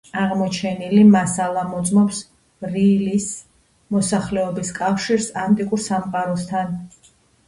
[0.19, 2.21] აღმოჩენილი მასალა მოწმობს,
[2.65, 3.27] ბრილის
[3.97, 6.73] მოსახლეობის კავშირს ანტიკურ სამყაროსთან.